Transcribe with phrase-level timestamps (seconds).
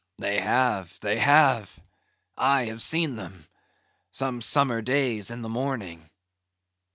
[0.17, 1.79] "They have, they have.
[2.35, 6.09] I have seen them—some summer days in the morning.